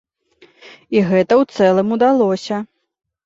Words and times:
І 0.95 1.03
гэта 1.09 1.33
ў 1.41 1.43
цэлым 1.59 1.93
удалося. 1.97 2.57